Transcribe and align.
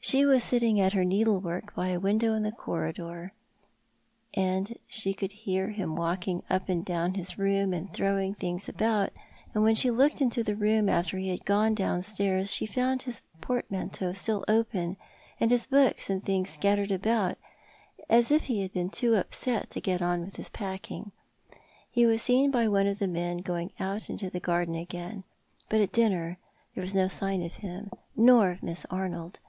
She 0.00 0.24
was 0.24 0.42
sitting 0.42 0.80
at 0.80 0.94
her 0.94 1.04
needlework 1.04 1.74
by 1.74 1.88
a 1.88 2.00
window 2.00 2.32
in 2.32 2.42
the 2.42 2.52
corridor, 2.52 3.32
and 4.32 4.78
she 4.88 5.12
could 5.12 5.32
hear 5.32 5.70
him 5.72 5.96
walking 5.96 6.42
u]) 6.48 6.60
and 6.68 6.82
down 6.82 7.12
his 7.14 7.36
room, 7.36 7.74
and 7.74 7.92
throwing 7.92 8.34
things 8.34 8.68
about; 8.70 9.12
and 9.52 9.62
when 9.64 9.74
she 9.74 9.90
looked 9.90 10.22
into 10.22 10.42
the 10.42 10.56
room 10.56 10.88
after 10.88 11.18
he 11.18 11.28
had 11.28 11.44
gone 11.44 11.74
downstairs 11.74 12.50
she 12.50 12.64
found 12.64 13.02
his 13.02 13.20
portmanteau 13.42 14.12
still 14.12 14.44
open, 14.48 14.96
and 15.40 15.50
his 15.50 15.66
books 15.66 16.08
and 16.08 16.24
things 16.24 16.48
scattered 16.48 16.92
about, 16.92 17.36
as 18.08 18.30
if 18.30 18.44
he 18.44 18.62
had 18.62 18.72
been 18.72 18.88
too 18.88 19.14
upset 19.14 19.68
to 19.70 19.80
get 19.80 20.00
on 20.00 20.20
with 20.24 20.36
his 20.36 20.48
packing. 20.48 21.10
He 21.90 22.06
was 22.06 22.22
seen 22.22 22.50
by 22.50 22.66
one 22.68 22.86
of 22.86 22.98
the 23.00 23.08
men 23.08 23.38
going 23.38 23.72
out 23.78 24.08
into 24.08 24.30
the 24.30 24.40
garden 24.40 24.76
again; 24.76 25.24
but 25.68 25.80
at 25.82 25.92
dinner 25.92 26.38
there 26.74 26.82
was 26.82 26.94
no 26.94 27.08
sign 27.08 27.42
of 27.42 27.56
him, 27.56 27.90
nor 28.16 28.52
of 28.52 28.60
IMiss 28.60 28.86
Arnold. 28.88 29.40